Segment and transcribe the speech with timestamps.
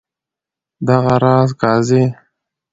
[0.87, 2.03] دغه راز قاضي.